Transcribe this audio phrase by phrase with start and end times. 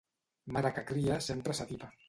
[0.55, 1.95] Mare que cria sempre s'atipa.